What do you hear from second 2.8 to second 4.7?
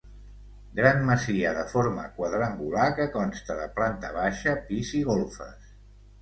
que consta de planta baixa,